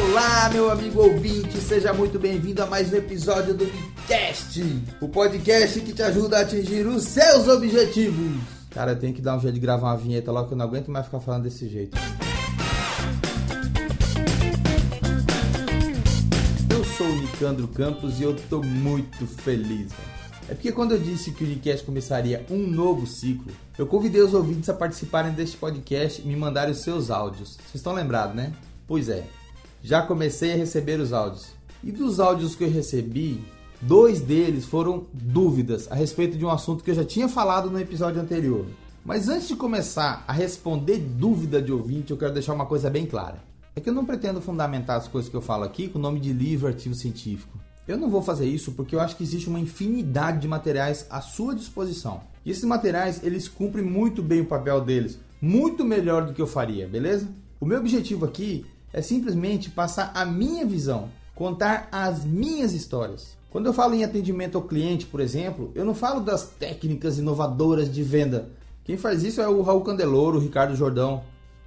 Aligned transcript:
Olá, 0.00 0.48
meu 0.50 0.70
amigo 0.70 1.02
ouvinte, 1.02 1.58
seja 1.60 1.92
muito 1.92 2.20
bem-vindo 2.20 2.62
a 2.62 2.66
mais 2.66 2.92
um 2.92 2.96
episódio 2.96 3.52
do 3.52 3.64
Midcast, 3.64 4.62
o 5.00 5.08
podcast 5.08 5.80
que 5.80 5.92
te 5.92 6.02
ajuda 6.02 6.38
a 6.38 6.42
atingir 6.42 6.86
os 6.86 7.02
seus 7.02 7.48
objetivos. 7.48 8.40
Cara, 8.70 8.92
eu 8.92 8.98
tenho 8.98 9.12
que 9.12 9.20
dar 9.20 9.36
um 9.36 9.40
jeito 9.40 9.54
de 9.54 9.60
gravar 9.60 9.88
uma 9.88 9.96
vinheta 9.96 10.30
logo 10.30 10.46
que 10.46 10.54
eu 10.54 10.58
não 10.58 10.66
aguento 10.66 10.88
mais 10.88 11.06
ficar 11.06 11.18
falando 11.18 11.42
desse 11.42 11.68
jeito. 11.68 11.98
Eu 16.70 16.84
sou 16.84 17.08
o 17.08 17.16
Nicandro 17.16 17.66
Campos 17.66 18.20
e 18.20 18.22
eu 18.22 18.36
tô 18.48 18.62
muito 18.62 19.26
feliz. 19.26 19.90
É 20.48 20.54
porque 20.54 20.70
quando 20.70 20.92
eu 20.92 20.98
disse 20.98 21.32
que 21.32 21.42
o 21.42 21.46
Unicast 21.46 21.84
começaria 21.84 22.46
um 22.48 22.58
novo 22.58 23.04
ciclo, 23.04 23.52
eu 23.76 23.86
convidei 23.86 24.22
os 24.22 24.32
ouvintes 24.32 24.68
a 24.68 24.74
participarem 24.74 25.32
deste 25.32 25.56
podcast 25.56 26.22
e 26.22 26.24
me 26.24 26.36
mandarem 26.36 26.70
os 26.70 26.82
seus 26.82 27.10
áudios. 27.10 27.56
Vocês 27.56 27.74
estão 27.74 27.92
lembrados, 27.92 28.36
né? 28.36 28.52
Pois 28.86 29.08
é, 29.08 29.26
já 29.82 30.02
comecei 30.02 30.52
a 30.52 30.56
receber 30.56 31.00
os 31.00 31.12
áudios. 31.12 31.48
E 31.82 31.92
dos 31.92 32.18
áudios 32.18 32.54
que 32.54 32.64
eu 32.64 32.70
recebi, 32.70 33.40
dois 33.80 34.20
deles 34.20 34.64
foram 34.64 35.06
dúvidas 35.12 35.90
a 35.90 35.94
respeito 35.94 36.36
de 36.36 36.44
um 36.44 36.50
assunto 36.50 36.82
que 36.82 36.90
eu 36.90 36.94
já 36.94 37.04
tinha 37.04 37.28
falado 37.28 37.70
no 37.70 37.80
episódio 37.80 38.20
anterior. 38.20 38.66
Mas 39.04 39.28
antes 39.28 39.48
de 39.48 39.56
começar 39.56 40.24
a 40.26 40.32
responder 40.32 40.98
dúvida 40.98 41.62
de 41.62 41.72
ouvinte, 41.72 42.10
eu 42.10 42.16
quero 42.16 42.34
deixar 42.34 42.52
uma 42.52 42.66
coisa 42.66 42.90
bem 42.90 43.06
clara. 43.06 43.42
É 43.74 43.80
que 43.80 43.88
eu 43.88 43.94
não 43.94 44.04
pretendo 44.04 44.40
fundamentar 44.40 44.96
as 44.96 45.06
coisas 45.06 45.30
que 45.30 45.36
eu 45.36 45.40
falo 45.40 45.64
aqui 45.64 45.88
com 45.88 45.98
o 45.98 46.02
nome 46.02 46.18
de 46.18 46.32
livro, 46.32 46.66
artigo 46.66 46.94
científico. 46.94 47.58
Eu 47.86 47.96
não 47.96 48.10
vou 48.10 48.20
fazer 48.20 48.44
isso 48.44 48.72
porque 48.72 48.94
eu 48.94 49.00
acho 49.00 49.16
que 49.16 49.22
existe 49.22 49.48
uma 49.48 49.60
infinidade 49.60 50.40
de 50.40 50.48
materiais 50.48 51.06
à 51.08 51.20
sua 51.20 51.54
disposição. 51.54 52.20
E 52.44 52.50
esses 52.50 52.64
materiais, 52.64 53.22
eles 53.22 53.48
cumprem 53.48 53.84
muito 53.84 54.22
bem 54.22 54.40
o 54.40 54.46
papel 54.46 54.80
deles, 54.80 55.18
muito 55.40 55.84
melhor 55.84 56.26
do 56.26 56.34
que 56.34 56.42
eu 56.42 56.46
faria, 56.46 56.86
beleza? 56.86 57.28
O 57.60 57.64
meu 57.64 57.78
objetivo 57.78 58.26
aqui 58.26 58.66
é 58.92 59.02
simplesmente 59.02 59.70
passar 59.70 60.12
a 60.14 60.24
minha 60.24 60.64
visão, 60.64 61.10
contar 61.34 61.88
as 61.92 62.24
minhas 62.24 62.72
histórias. 62.72 63.36
Quando 63.50 63.66
eu 63.66 63.72
falo 63.72 63.94
em 63.94 64.04
atendimento 64.04 64.58
ao 64.58 64.64
cliente, 64.64 65.06
por 65.06 65.20
exemplo, 65.20 65.72
eu 65.74 65.84
não 65.84 65.94
falo 65.94 66.20
das 66.20 66.44
técnicas 66.44 67.18
inovadoras 67.18 67.92
de 67.92 68.02
venda. 68.02 68.50
Quem 68.84 68.96
faz 68.96 69.22
isso 69.22 69.40
é 69.40 69.48
o 69.48 69.62
Raul 69.62 69.82
Candeloro, 69.82 70.38
o 70.38 70.40
Ricardo 70.40 70.76
Jordão. 70.76 71.22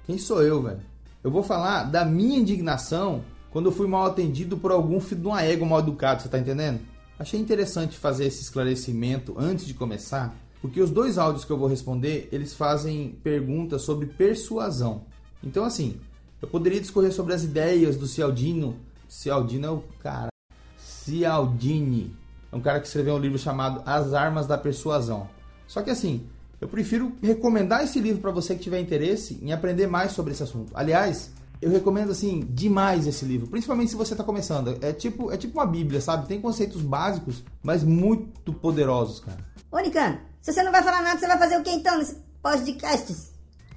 Quem 0.06 0.18
sou 0.18 0.42
eu, 0.42 0.62
velho? 0.62 0.80
Eu 1.22 1.30
vou 1.30 1.42
falar 1.42 1.84
da 1.84 2.04
minha 2.04 2.38
indignação 2.38 3.22
quando 3.50 3.66
eu 3.66 3.72
fui 3.72 3.86
mal 3.86 4.06
atendido 4.06 4.56
por 4.56 4.72
algum 4.72 4.98
filho 4.98 5.20
de 5.20 5.26
uma 5.26 5.42
égua 5.42 5.66
mal 5.66 5.80
educado, 5.80 6.22
você 6.22 6.28
tá 6.28 6.38
entendendo? 6.38 6.80
Achei 7.18 7.38
interessante 7.38 7.98
fazer 7.98 8.24
esse 8.24 8.42
esclarecimento 8.42 9.34
antes 9.36 9.66
de 9.66 9.74
começar, 9.74 10.34
porque 10.60 10.80
os 10.80 10.90
dois 10.90 11.18
áudios 11.18 11.44
que 11.44 11.52
eu 11.52 11.58
vou 11.58 11.68
responder, 11.68 12.28
eles 12.32 12.54
fazem 12.54 13.16
perguntas 13.22 13.82
sobre 13.82 14.06
persuasão. 14.06 15.02
Então 15.44 15.64
assim, 15.64 16.00
eu 16.42 16.48
poderia 16.48 16.80
discorrer 16.80 17.12
sobre 17.12 17.32
as 17.32 17.44
ideias 17.44 17.96
do 17.96 18.06
Cialdino. 18.06 18.76
Cialdino 19.08 19.66
é 19.66 19.70
o 19.70 19.84
cara. 20.00 20.28
Cialdini. 20.76 22.16
É 22.50 22.56
um 22.56 22.60
cara 22.60 22.80
que 22.80 22.86
escreveu 22.88 23.14
um 23.14 23.18
livro 23.18 23.38
chamado 23.38 23.80
As 23.86 24.12
Armas 24.12 24.46
da 24.46 24.58
Persuasão. 24.58 25.30
Só 25.68 25.80
que 25.82 25.90
assim, 25.90 26.26
eu 26.60 26.68
prefiro 26.68 27.12
recomendar 27.22 27.84
esse 27.84 28.00
livro 28.00 28.20
para 28.20 28.32
você 28.32 28.54
que 28.54 28.60
tiver 28.60 28.80
interesse 28.80 29.38
em 29.40 29.52
aprender 29.52 29.86
mais 29.86 30.12
sobre 30.12 30.32
esse 30.32 30.42
assunto. 30.42 30.72
Aliás, 30.74 31.30
eu 31.62 31.70
recomendo 31.70 32.10
assim 32.10 32.40
demais 32.50 33.06
esse 33.06 33.24
livro, 33.24 33.46
principalmente 33.46 33.90
se 33.90 33.96
você 33.96 34.14
está 34.14 34.24
começando. 34.24 34.76
É 34.82 34.92
tipo, 34.92 35.30
é 35.30 35.36
tipo 35.36 35.58
uma 35.58 35.66
bíblia, 35.66 36.00
sabe? 36.00 36.26
Tem 36.26 36.40
conceitos 36.40 36.82
básicos, 36.82 37.44
mas 37.62 37.84
muito 37.84 38.52
poderosos, 38.52 39.20
cara. 39.20 39.38
Ô, 39.70 39.78
Nicano, 39.78 40.18
se 40.40 40.52
você 40.52 40.62
não 40.62 40.72
vai 40.72 40.82
falar 40.82 41.02
nada, 41.02 41.18
você 41.18 41.28
vai 41.28 41.38
fazer 41.38 41.56
o 41.56 41.62
que 41.62 41.70
então 41.70 41.96
nesse 41.98 42.16
podcasts? 42.42 43.30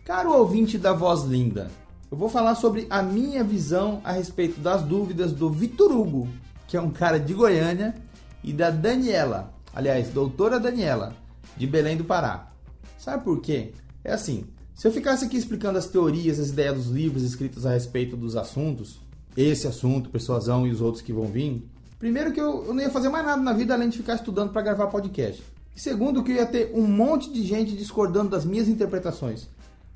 Caro 0.03 0.33
ouvinte 0.33 0.77
da 0.77 0.93
voz 0.93 1.23
linda, 1.23 1.69
eu 2.15 2.19
vou 2.19 2.29
falar 2.29 2.55
sobre 2.55 2.87
a 2.89 3.03
minha 3.03 3.43
visão 3.43 3.99
a 4.01 4.13
respeito 4.13 4.61
das 4.61 4.81
dúvidas 4.81 5.33
do 5.33 5.49
Vitor 5.49 5.91
Hugo, 5.91 6.29
que 6.65 6.77
é 6.77 6.81
um 6.81 6.89
cara 6.89 7.19
de 7.19 7.33
Goiânia, 7.33 7.93
e 8.41 8.53
da 8.53 8.69
Daniela, 8.69 9.53
aliás, 9.75 10.07
doutora 10.07 10.57
Daniela, 10.57 11.13
de 11.57 11.67
Belém 11.67 11.97
do 11.97 12.05
Pará. 12.05 12.53
Sabe 12.97 13.21
por 13.21 13.41
quê? 13.41 13.73
É 14.01 14.13
assim, 14.13 14.45
se 14.73 14.87
eu 14.87 14.93
ficasse 14.93 15.25
aqui 15.25 15.35
explicando 15.35 15.77
as 15.77 15.87
teorias, 15.87 16.39
as 16.39 16.51
ideias 16.51 16.75
dos 16.75 16.87
livros 16.87 17.21
escritos 17.21 17.65
a 17.65 17.71
respeito 17.71 18.15
dos 18.15 18.37
assuntos, 18.37 19.01
esse 19.35 19.67
assunto, 19.67 20.09
persuasão 20.09 20.65
e 20.65 20.71
os 20.71 20.79
outros 20.79 21.01
que 21.03 21.11
vão 21.11 21.25
vir, 21.25 21.67
primeiro 21.99 22.31
que 22.31 22.39
eu, 22.39 22.63
eu 22.65 22.73
não 22.73 22.81
ia 22.81 22.89
fazer 22.89 23.09
mais 23.09 23.25
nada 23.25 23.41
na 23.41 23.51
vida 23.51 23.73
além 23.73 23.89
de 23.89 23.97
ficar 23.97 24.15
estudando 24.15 24.53
para 24.53 24.61
gravar 24.61 24.87
podcast. 24.87 25.43
E 25.75 25.81
segundo 25.81 26.23
que 26.23 26.31
eu 26.31 26.37
ia 26.37 26.45
ter 26.45 26.71
um 26.73 26.87
monte 26.87 27.29
de 27.29 27.43
gente 27.43 27.75
discordando 27.75 28.29
das 28.29 28.45
minhas 28.45 28.69
interpretações. 28.69 29.49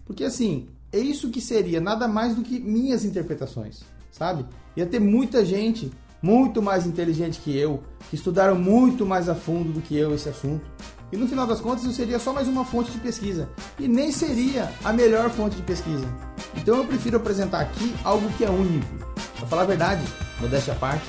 Porque 0.06 0.26
assim, 0.26 0.68
é 0.92 1.00
isso 1.00 1.30
que 1.30 1.42
seria 1.42 1.80
nada 1.80 2.08
mais 2.08 2.36
do 2.36 2.42
que 2.42 2.60
minhas 2.60 3.06
interpretações, 3.06 3.82
sabe? 4.12 4.46
Ia 4.76 4.86
ter 4.86 5.00
muita 5.00 5.46
gente 5.46 5.92
muito 6.22 6.62
mais 6.62 6.86
inteligente 6.86 7.40
que 7.40 7.56
eu, 7.56 7.82
que 8.10 8.16
estudaram 8.16 8.56
muito 8.56 9.06
mais 9.06 9.30
a 9.30 9.36
fundo 9.36 9.72
do 9.72 9.82
que 9.82 9.96
eu 9.96 10.14
esse 10.14 10.28
assunto, 10.28 10.66
e 11.12 11.18
no 11.18 11.28
final 11.28 11.48
das 11.48 11.60
contas, 11.60 11.84
eu 11.86 11.92
seria 11.92 12.20
só 12.20 12.32
mais 12.32 12.48
uma 12.48 12.64
fonte 12.64 12.92
de 12.92 13.00
pesquisa. 13.00 13.50
E 13.80 13.88
nem 13.88 14.12
seria 14.12 14.72
a 14.84 14.94
melhor 14.94 15.30
fonte 15.32 15.56
de 15.56 15.64
pesquisa. 15.64 16.06
Então 16.56 16.78
eu 16.78 16.86
prefiro 16.86 17.18
apresentar 17.18 17.62
aqui 17.62 17.96
algo 18.04 18.30
que 18.34 18.46
é 18.46 18.50
único. 18.50 18.86
Pra 19.38 19.48
falar 19.48 19.62
a 19.64 19.66
verdade, 19.66 20.04
modéstia 20.40 20.74
à 20.74 20.76
parte, 20.76 21.06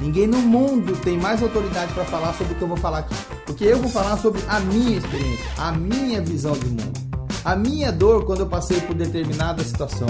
ninguém 0.00 0.26
no 0.26 0.38
mundo 0.38 0.96
tem 1.02 1.16
mais 1.16 1.42
autoridade 1.42 1.92
para 1.92 2.04
falar 2.04 2.34
sobre 2.34 2.54
o 2.54 2.56
que 2.56 2.62
eu 2.62 2.68
vou 2.68 2.76
falar 2.76 3.00
aqui. 3.00 3.14
Porque 3.44 3.64
eu 3.64 3.78
vou 3.78 3.88
falar 3.88 4.16
sobre 4.16 4.42
a 4.48 4.58
minha 4.58 4.98
experiência, 4.98 5.46
a 5.58 5.70
minha 5.70 6.20
visão 6.20 6.52
de 6.52 6.66
mundo, 6.66 7.05
a 7.46 7.54
minha 7.54 7.92
dor 7.92 8.24
quando 8.24 8.40
eu 8.40 8.48
passei 8.48 8.80
por 8.80 8.96
determinada 8.96 9.62
situação. 9.62 10.08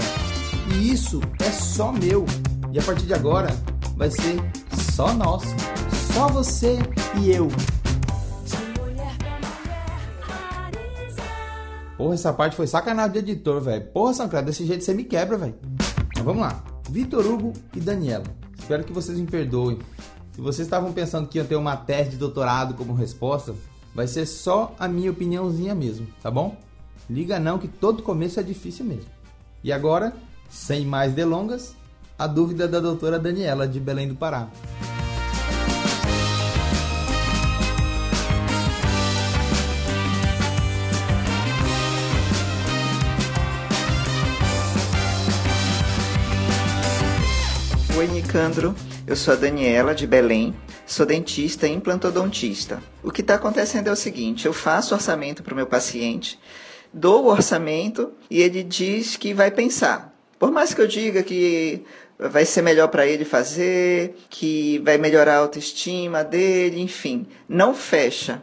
E 0.73 0.91
isso 0.91 1.21
é 1.39 1.51
só 1.51 1.91
meu. 1.91 2.25
E 2.73 2.79
a 2.79 2.81
partir 2.81 3.05
de 3.05 3.13
agora 3.13 3.49
vai 3.95 4.09
ser 4.09 4.41
só 4.95 5.13
nosso. 5.13 5.45
Só 6.13 6.27
você 6.27 6.79
e 7.21 7.29
eu. 7.29 7.47
Porra, 11.95 12.15
essa 12.15 12.33
parte 12.33 12.55
foi 12.55 12.65
sacanagem 12.65 13.13
de 13.13 13.19
editor, 13.19 13.61
velho. 13.61 13.85
Porra, 13.91 14.15
Sancler, 14.15 14.43
desse 14.43 14.65
jeito 14.65 14.83
você 14.83 14.95
me 14.95 15.03
quebra, 15.03 15.37
velho. 15.37 15.55
Mas 16.15 16.23
vamos 16.23 16.41
lá. 16.41 16.63
Vitor 16.89 17.23
Hugo 17.23 17.53
e 17.75 17.79
Daniela. 17.79 18.25
Espero 18.57 18.83
que 18.83 18.91
vocês 18.91 19.15
me 19.15 19.27
perdoem. 19.27 19.77
Se 20.31 20.41
vocês 20.41 20.65
estavam 20.65 20.91
pensando 20.91 21.27
que 21.27 21.37
ia 21.37 21.45
ter 21.45 21.55
uma 21.55 21.77
tese 21.77 22.11
de 22.11 22.17
doutorado 22.17 22.73
como 22.73 22.95
resposta, 22.95 23.53
vai 23.93 24.07
ser 24.07 24.25
só 24.25 24.75
a 24.79 24.87
minha 24.87 25.11
opiniãozinha 25.11 25.75
mesmo, 25.75 26.07
tá 26.23 26.31
bom? 26.31 26.57
Liga 27.09 27.39
não 27.39 27.57
que 27.57 27.69
todo 27.69 28.03
começo 28.03 28.37
é 28.37 28.43
difícil 28.43 28.85
mesmo. 28.85 29.09
E 29.63 29.71
agora, 29.71 30.13
sem 30.49 30.85
mais 30.85 31.13
delongas, 31.13 31.73
a 32.19 32.27
dúvida 32.27 32.67
da 32.67 32.81
doutora 32.81 33.17
Daniela 33.17 33.65
de 33.65 33.79
Belém 33.79 34.09
do 34.09 34.15
Pará. 34.15 34.49
Oi, 47.97 48.07
Nicandro. 48.07 48.75
Eu 49.07 49.15
sou 49.15 49.33
a 49.33 49.37
Daniela, 49.37 49.95
de 49.95 50.05
Belém. 50.05 50.53
Sou 50.85 51.05
dentista 51.05 51.67
e 51.67 51.73
implantodontista. 51.73 52.83
O 53.01 53.11
que 53.11 53.21
está 53.21 53.35
acontecendo 53.35 53.87
é 53.87 53.91
o 53.91 53.95
seguinte: 53.95 54.45
eu 54.45 54.51
faço 54.51 54.93
orçamento 54.93 55.41
para 55.41 55.53
o 55.53 55.55
meu 55.55 55.65
paciente, 55.65 56.37
dou 56.93 57.25
o 57.25 57.29
orçamento 57.29 58.11
e 58.29 58.41
ele 58.41 58.63
diz 58.63 59.15
que 59.15 59.33
vai 59.33 59.51
pensar. 59.51 60.13
Por 60.39 60.51
mais 60.51 60.73
que 60.73 60.81
eu 60.81 60.87
diga 60.87 61.23
que 61.23 61.83
vai 62.19 62.45
ser 62.45 62.61
melhor 62.61 62.87
para 62.87 63.05
ele 63.05 63.25
fazer, 63.25 64.15
que 64.29 64.79
vai 64.79 64.97
melhorar 64.97 65.35
a 65.35 65.39
autoestima 65.39 66.23
dele, 66.23 66.81
enfim, 66.81 67.27
não 67.47 67.73
fecha. 67.73 68.41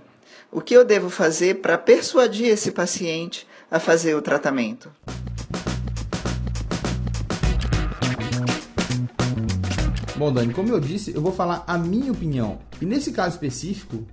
O 0.51 0.61
que 0.61 0.75
eu 0.75 0.85
devo 0.85 1.11
fazer 1.11 1.57
para 1.57 1.77
persuadir 1.77 2.49
esse 2.49 2.71
paciente 2.71 3.47
a 3.71 3.81
fazer 3.81 4.15
o 4.15 4.23
tratamento? 4.23 4.91
Bom, 10.17 10.33
Dani, 10.33 10.55
como 10.55 10.69
eu 10.69 10.79
disse, 10.79 11.13
eu 11.13 11.21
vou 11.21 11.33
falar 11.33 11.65
a 11.67 11.77
minha 11.77 12.13
opinião. 12.13 12.61
E 12.81 12.87
nesse 12.87 13.11
caso 13.11 13.35
específico, 13.35 14.07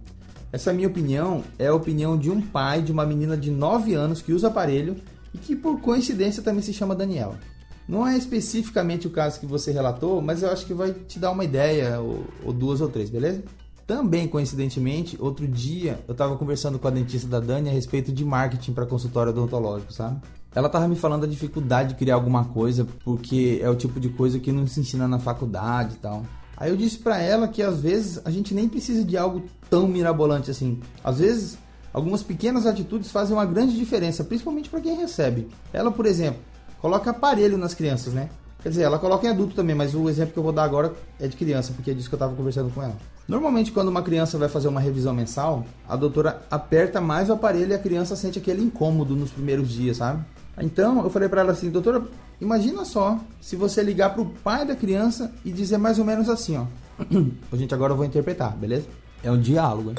essa 0.52 0.74
minha 0.74 0.88
opinião 0.88 1.44
é 1.58 1.68
a 1.68 1.74
opinião 1.74 2.18
de 2.18 2.30
um 2.30 2.42
pai 2.42 2.82
de 2.82 2.92
uma 2.92 3.06
menina 3.06 3.38
de 3.38 3.50
9 3.50 3.94
anos 3.94 4.22
que 4.22 4.34
usa 4.34 4.48
aparelho 4.48 4.98
e 5.34 5.38
que 5.38 5.56
por 5.56 5.80
coincidência 5.80 6.44
também 6.44 6.62
se 6.62 6.74
chama 6.74 6.96
Daniela. 6.96 7.40
Não 7.88 8.08
é 8.08 8.18
especificamente 8.18 9.08
o 9.08 9.10
caso 9.10 9.40
que 9.40 9.46
você 9.46 9.72
relatou, 9.72 10.22
mas 10.22 10.44
eu 10.44 10.52
acho 10.52 10.66
que 10.66 10.74
vai 10.74 10.94
te 10.94 11.20
dar 11.20 11.32
uma 11.32 11.44
ideia, 11.44 12.00
ou, 12.00 12.26
ou 12.44 12.54
duas 12.54 12.82
ou 12.82 12.90
três, 12.90 13.10
beleza? 13.10 13.44
Também, 13.88 14.28
coincidentemente, 14.28 15.18
outro 15.20 15.48
dia 15.48 16.00
eu 16.08 16.14
estava 16.14 16.38
conversando 16.38 16.80
com 16.80 16.88
a 16.88 16.92
dentista 16.92 17.28
da 17.28 17.40
Dani 17.40 17.70
a 17.70 17.74
respeito 17.74 18.12
de 18.12 18.24
marketing 18.24 18.74
para 18.74 18.86
consultório 18.86 19.32
odontológico, 19.32 19.92
sabe? 19.92 20.22
Ela 20.54 20.70
tava 20.70 20.88
me 20.88 20.96
falando 20.96 21.22
da 21.22 21.28
dificuldade 21.28 21.90
de 21.90 21.96
criar 21.96 22.16
alguma 22.16 22.46
coisa, 22.46 22.86
porque 23.04 23.60
é 23.62 23.70
o 23.70 23.76
tipo 23.76 24.00
de 24.00 24.10
coisa 24.10 24.38
que 24.38 24.52
não 24.52 24.68
se 24.68 24.80
ensina 24.82 25.08
na 25.08 25.18
faculdade 25.18 25.96
e 25.96 25.98
tal. 25.98 26.26
Aí 26.62 26.70
eu 26.70 26.78
disse 26.78 27.00
para 27.00 27.18
ela 27.18 27.48
que 27.48 27.64
às 27.64 27.82
vezes 27.82 28.22
a 28.24 28.30
gente 28.30 28.54
nem 28.54 28.70
precisa 28.70 29.04
de 29.04 29.18
algo 29.18 29.42
tão 29.68 29.88
mirabolante 29.88 30.52
assim. 30.52 30.80
Às 31.04 31.18
vezes, 31.18 31.58
algumas 31.92 32.22
pequenas 32.22 32.68
atitudes 32.68 33.10
fazem 33.10 33.36
uma 33.36 33.48
grande 33.48 33.76
diferença, 33.76 34.24
principalmente 34.24 34.70
para 34.70 34.80
quem 34.80 34.96
recebe. 34.96 35.48
Ela, 35.74 35.92
por 35.92 36.06
exemplo, 36.06 36.40
coloca 36.80 37.10
aparelho 37.10 37.58
nas 37.58 37.74
crianças, 37.74 38.14
né? 38.14 38.30
Quer 38.62 38.70
dizer, 38.70 38.84
ela 38.84 39.00
coloca 39.00 39.26
em 39.26 39.32
adulto 39.32 39.56
também, 39.56 39.76
mas 39.76 39.96
o 39.96 40.08
exemplo 40.08 40.34
que 40.34 40.38
eu 40.38 40.44
vou 40.44 40.52
dar 40.52 40.64
agora 40.64 40.94
é 41.20 41.28
de 41.28 41.36
criança, 41.36 41.74
porque 41.76 41.90
é 41.90 41.94
disso 41.96 42.08
que 42.08 42.14
eu 42.14 42.18
estava 42.18 42.36
conversando 42.36 42.72
com 42.72 42.84
ela. 42.84 42.96
Normalmente, 43.28 43.72
quando 43.72 43.88
uma 43.88 44.04
criança 44.04 44.38
vai 44.38 44.48
fazer 44.48 44.68
uma 44.68 44.80
revisão 44.80 45.16
mensal, 45.16 45.66
a 45.90 45.96
doutora 45.96 46.44
aperta 46.52 47.02
mais 47.02 47.28
o 47.32 47.34
aparelho 47.34 47.72
e 47.72 47.74
a 47.74 47.80
criança 47.80 48.16
sente 48.16 48.38
aquele 48.38 48.62
incômodo 48.62 49.16
nos 49.16 49.32
primeiros 49.32 49.68
dias, 49.68 49.98
sabe? 49.98 50.24
Então, 50.60 51.04
eu 51.04 51.10
falei 51.10 51.30
para 51.30 51.42
ela 51.42 51.52
assim, 51.52 51.70
doutora, 51.70 52.04
imagina 52.40 52.84
só 52.84 53.20
se 53.40 53.56
você 53.56 53.82
ligar 53.82 54.14
pro 54.14 54.26
pai 54.26 54.66
da 54.66 54.76
criança 54.76 55.32
e 55.46 55.52
dizer 55.52 55.78
mais 55.78 55.98
ou 55.98 56.06
menos 56.06 56.30
assim, 56.30 56.58
ó. 56.58 56.66
Gente, 57.56 57.74
agora 57.74 57.94
eu 57.94 57.98
vou 57.98 58.06
interpretar, 58.06 58.56
beleza? 58.56 58.88
É 59.24 59.32
um 59.32 59.40
diálogo, 59.40 59.92
hein? 59.92 59.96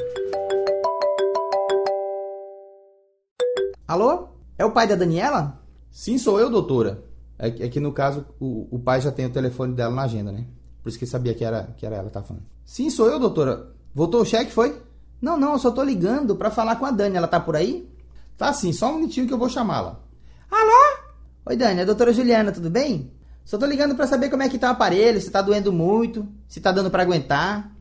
Alô? 3.87 4.29
É 4.57 4.65
o 4.65 4.71
pai 4.71 4.87
da 4.87 4.95
Daniela? 4.95 5.59
Sim, 5.91 6.17
sou 6.17 6.39
eu, 6.39 6.49
doutora. 6.49 7.03
É, 7.37 7.47
é 7.47 7.69
que 7.69 7.79
no 7.79 7.91
caso 7.91 8.25
o, 8.39 8.67
o, 8.71 8.79
pai 8.79 9.01
já 9.01 9.11
tem 9.11 9.25
o 9.25 9.31
telefone 9.31 9.73
dela 9.73 9.93
na 9.93 10.03
agenda, 10.03 10.31
né? 10.31 10.45
Por 10.81 10.89
isso 10.89 10.99
que 10.99 11.05
sabia 11.05 11.33
que 11.33 11.43
era, 11.43 11.73
que 11.77 11.85
era 11.85 11.95
ela 11.95 12.05
que 12.05 12.13
tava 12.13 12.25
falando. 12.25 12.45
Sim, 12.65 12.89
sou 12.89 13.09
eu, 13.09 13.19
doutora. 13.19 13.71
Voltou 13.93 14.21
o 14.21 14.25
cheque, 14.25 14.51
foi? 14.51 14.81
Não, 15.21 15.37
não, 15.37 15.53
eu 15.53 15.59
só 15.59 15.71
tô 15.71 15.83
ligando 15.83 16.35
pra 16.35 16.51
falar 16.51 16.75
com 16.77 16.85
a 16.85 16.91
Dani. 16.91 17.17
Ela 17.17 17.27
tá 17.27 17.39
por 17.39 17.55
aí? 17.55 17.89
Tá 18.37 18.51
sim, 18.53 18.71
só 18.71 18.91
um 18.91 18.95
minutinho 18.95 19.27
que 19.27 19.33
eu 19.33 19.37
vou 19.37 19.49
chamá-la. 19.49 19.99
Alô? 20.49 20.97
Oi, 21.45 21.55
Dani, 21.55 21.79
é 21.79 21.83
a 21.83 21.85
doutora 21.85 22.13
Juliana, 22.13 22.51
tudo 22.51 22.69
bem? 22.69 23.11
Só 23.43 23.57
tô 23.57 23.65
ligando 23.65 23.95
pra 23.95 24.07
saber 24.07 24.29
como 24.29 24.43
é 24.43 24.49
que 24.49 24.57
tá 24.57 24.69
o 24.69 24.71
aparelho, 24.71 25.19
se 25.19 25.29
tá 25.29 25.41
doendo 25.41 25.73
muito, 25.73 26.27
se 26.47 26.61
tá 26.61 26.71
dando 26.71 26.89
para 26.89 27.03
aguentar. 27.03 27.71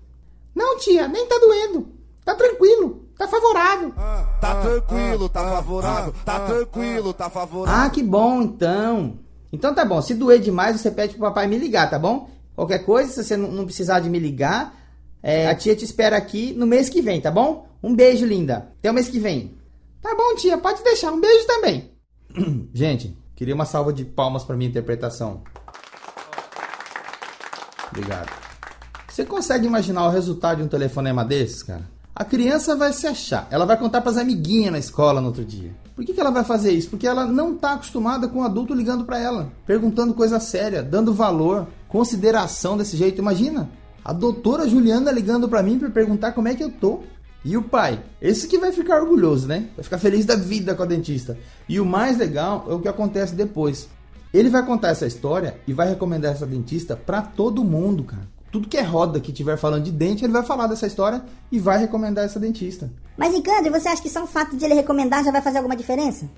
Não, 0.55 0.79
tia, 0.79 1.07
nem 1.07 1.27
tá 1.27 1.39
doendo. 1.39 1.93
Tá 2.25 2.35
tranquilo, 2.35 3.07
tá 3.17 3.29
favorável. 3.29 3.93
Ah, 3.97 4.39
tá 4.41 4.61
tranquilo, 4.61 5.29
tá 5.29 5.41
favorável, 5.43 6.15
tá 6.25 6.41
tranquilo, 6.41 7.13
tá 7.13 7.31
favorável. 7.31 7.81
Ah, 7.81 7.91
que 7.91 8.03
bom, 8.03 8.43
então. 8.43 9.19
Então 9.53 9.75
tá 9.75 9.85
bom, 9.85 10.01
se 10.03 10.15
doer 10.15 10.41
demais, 10.41 10.81
você 10.81 10.91
pede 10.91 11.15
pro 11.15 11.23
papai 11.23 11.47
me 11.47 11.59
ligar, 11.59 11.91
tá 11.91 11.99
bom? 11.99 12.29
Qualquer 12.55 12.81
coisa, 12.81 13.13
se 13.13 13.25
você 13.25 13.37
não 13.37 13.65
precisar 13.65 14.01
de 14.01 14.11
me 14.11 14.19
ligar, 14.19 14.75
é, 15.23 15.49
a 15.49 15.55
tia 15.55 15.77
te 15.77 15.85
espera 15.85 16.17
aqui 16.17 16.53
no 16.55 16.67
mês 16.67 16.89
que 16.89 17.01
vem, 17.01 17.21
tá 17.21 17.31
bom? 17.31 17.67
Um 17.83 17.95
beijo, 17.95 18.27
linda. 18.27 18.73
Até 18.79 18.91
o 18.91 18.95
mês 18.95 19.09
que 19.09 19.19
vem. 19.19 19.57
Tá 20.01 20.15
bom, 20.15 20.35
tia, 20.37 20.59
pode 20.59 20.83
deixar. 20.83 21.13
Um 21.13 21.21
beijo 21.21 21.47
também. 21.47 21.92
Gente, 22.73 23.17
queria 23.35 23.55
uma 23.55 23.65
salva 23.65 23.93
de 23.93 24.05
palmas 24.05 24.45
para 24.45 24.57
minha 24.57 24.71
interpretação. 24.71 25.43
Obrigado. 27.91 28.31
Você 29.09 29.25
consegue 29.25 29.67
imaginar 29.67 30.07
o 30.07 30.11
resultado 30.11 30.59
de 30.59 30.65
um 30.65 30.69
telefonema 30.69 31.25
desses, 31.25 31.63
cara? 31.63 31.83
A 32.15 32.25
criança 32.25 32.77
vai 32.77 32.93
se 32.93 33.07
achar, 33.07 33.47
ela 33.51 33.65
vai 33.65 33.77
contar 33.77 34.01
para 34.01 34.11
as 34.11 34.17
amiguinhas 34.17 34.73
na 34.73 34.79
escola 34.79 35.21
no 35.21 35.29
outro 35.29 35.45
dia. 35.45 35.75
Por 35.95 36.05
que, 36.05 36.13
que 36.13 36.21
ela 36.21 36.31
vai 36.31 36.45
fazer 36.45 36.73
isso? 36.73 36.91
Porque 36.91 37.07
ela 37.07 37.27
não 37.27 37.55
está 37.55 37.73
acostumada 37.73 38.29
com 38.29 38.41
o 38.41 38.45
adulto 38.45 38.75
ligando 38.75 39.05
para 39.05 39.19
ela, 39.19 39.53
perguntando 39.67 40.15
coisa 40.15 40.41
séria, 40.41 40.83
dando 40.83 41.13
valor, 41.13 41.67
consideração 41.89 42.77
desse 42.77 42.97
jeito. 42.97 43.21
Imagina, 43.21 43.69
a 44.05 44.13
doutora 44.13 44.69
Juliana 44.69 45.11
ligando 45.11 45.49
para 45.49 45.63
mim 45.63 45.79
para 45.79 45.91
perguntar 45.91 46.33
como 46.33 46.49
é 46.49 46.55
que 46.55 46.65
eu 46.65 46.71
tô. 46.71 47.01
E 47.45 47.57
o 47.57 47.63
pai, 47.63 48.03
esse 48.21 48.47
que 48.47 48.59
vai 48.59 48.73
ficar 48.73 49.01
orgulhoso, 49.01 49.49
né? 49.49 49.69
Vai 49.75 49.83
ficar 49.83 49.99
feliz 49.99 50.25
da 50.25 50.37
vida 50.37 50.75
com 50.75 50.83
a 50.83 50.87
dentista. 50.87 51.37
E 51.69 51.81
o 51.81 51.85
mais 51.85 52.17
legal 52.19 52.67
é 52.69 52.75
o 52.75 52.81
que 52.81 52.89
acontece 52.89 53.35
depois. 53.35 53.89
Ele 54.33 54.49
vai 54.49 54.65
contar 54.65 54.89
essa 54.89 55.07
história 55.07 55.57
e 55.67 55.73
vai 55.73 55.89
recomendar 55.89 56.33
essa 56.33 56.47
dentista 56.47 56.97
para 56.97 57.21
todo 57.21 57.65
mundo, 57.65 58.05
cara 58.05 58.33
tudo 58.53 58.69
que 58.69 58.77
é 58.77 58.83
roda 58.83 59.19
que 59.19 59.33
tiver 59.33 59.57
falando 59.57 59.85
de 59.85 59.91
dente, 59.91 60.23
ele 60.23 60.33
vai 60.33 60.45
falar 60.45 60.67
dessa 60.67 60.87
história 60.87 61.25
e 61.51 61.59
vai 61.59 61.79
recomendar 61.79 62.27
essa 62.27 62.39
dentista. 62.39 62.93
Mas, 63.17 63.33
Nicandro, 63.33 63.73
você 63.73 63.89
acha 63.89 64.03
que 64.03 64.11
só 64.11 64.23
o 64.23 64.27
fato 64.27 64.55
de 64.55 64.65
ele 64.65 64.75
recomendar 64.75 65.25
já 65.25 65.33
vai 65.33 65.41
fazer 65.41 65.57
alguma 65.57 65.75
diferença? 65.75 66.29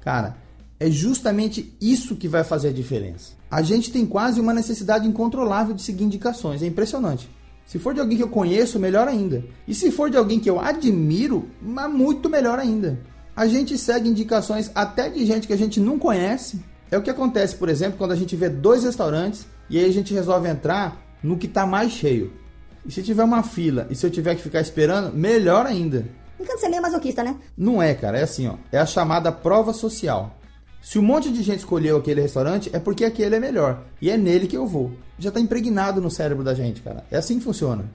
Cara, 0.00 0.36
é 0.78 0.88
justamente 0.88 1.76
isso 1.80 2.14
que 2.14 2.28
vai 2.28 2.44
fazer 2.44 2.68
a 2.68 2.72
diferença. 2.72 3.32
A 3.50 3.60
gente 3.60 3.90
tem 3.90 4.06
quase 4.06 4.40
uma 4.40 4.54
necessidade 4.54 5.06
incontrolável 5.06 5.74
de 5.74 5.82
seguir 5.82 6.04
indicações, 6.04 6.62
é 6.62 6.66
impressionante. 6.66 7.28
Se 7.66 7.78
for 7.78 7.94
de 7.94 8.00
alguém 8.00 8.16
que 8.16 8.22
eu 8.22 8.28
conheço, 8.28 8.78
melhor 8.78 9.08
ainda. 9.08 9.42
E 9.66 9.74
se 9.74 9.90
for 9.90 10.10
de 10.10 10.16
alguém 10.16 10.38
que 10.38 10.48
eu 10.48 10.60
admiro, 10.60 11.48
muito 11.60 12.28
melhor 12.28 12.58
ainda. 12.58 13.00
A 13.34 13.46
gente 13.46 13.76
segue 13.76 14.08
indicações 14.08 14.70
até 14.74 15.08
de 15.08 15.24
gente 15.26 15.46
que 15.46 15.52
a 15.52 15.58
gente 15.58 15.80
não 15.80 15.98
conhece. 15.98 16.62
É 16.90 16.98
o 16.98 17.02
que 17.02 17.10
acontece, 17.10 17.56
por 17.56 17.68
exemplo, 17.68 17.98
quando 17.98 18.12
a 18.12 18.16
gente 18.16 18.36
vê 18.36 18.48
dois 18.48 18.84
restaurantes 18.84 19.46
e 19.68 19.78
aí 19.78 19.84
a 19.84 19.92
gente 19.92 20.14
resolve 20.14 20.48
entrar 20.48 21.02
no 21.22 21.36
que 21.36 21.46
está 21.46 21.66
mais 21.66 21.90
cheio. 21.90 22.32
E 22.86 22.92
se 22.92 23.02
tiver 23.02 23.24
uma 23.24 23.42
fila 23.42 23.86
e 23.90 23.94
se 23.94 24.06
eu 24.06 24.10
tiver 24.10 24.34
que 24.34 24.42
ficar 24.42 24.60
esperando, 24.60 25.12
melhor 25.12 25.66
ainda. 25.66 26.06
Enquanto 26.38 26.60
você 26.60 26.66
é 26.66 26.68
meio 26.68 26.82
masoquista, 26.82 27.24
né? 27.24 27.34
Não 27.56 27.82
é, 27.82 27.94
cara. 27.94 28.18
É 28.18 28.22
assim, 28.22 28.46
ó. 28.46 28.56
É 28.70 28.78
a 28.78 28.86
chamada 28.86 29.32
prova 29.32 29.72
social. 29.72 30.38
Se 30.84 30.98
um 30.98 31.02
monte 31.02 31.32
de 31.32 31.42
gente 31.42 31.60
escolheu 31.60 31.96
aquele 31.96 32.20
restaurante, 32.20 32.68
é 32.70 32.78
porque 32.78 33.06
aquele 33.06 33.36
é 33.36 33.40
melhor. 33.40 33.84
E 34.02 34.10
é 34.10 34.18
nele 34.18 34.46
que 34.46 34.54
eu 34.54 34.66
vou. 34.66 34.92
Já 35.18 35.30
está 35.30 35.40
impregnado 35.40 35.98
no 35.98 36.10
cérebro 36.10 36.44
da 36.44 36.52
gente, 36.52 36.82
cara. 36.82 37.06
É 37.10 37.16
assim 37.16 37.38
que 37.38 37.44
funciona. 37.44 37.86